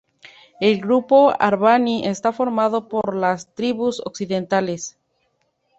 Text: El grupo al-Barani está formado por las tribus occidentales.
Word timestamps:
El 0.59 0.81
grupo 0.81 1.31
al-Barani 1.39 2.07
está 2.07 2.33
formado 2.33 2.87
por 2.87 3.15
las 3.15 3.53
tribus 3.53 4.01
occidentales. 4.03 4.97